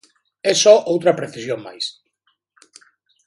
E 0.49 0.51
só 0.63 0.75
outra 0.91 1.17
precisión 1.19 1.59
máis. 1.65 1.85